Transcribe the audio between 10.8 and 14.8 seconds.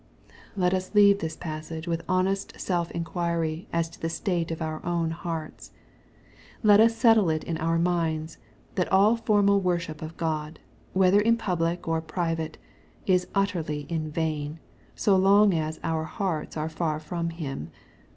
whether in public or private, is utterly in vain,